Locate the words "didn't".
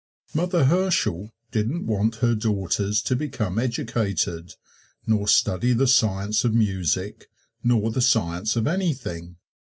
1.51-1.85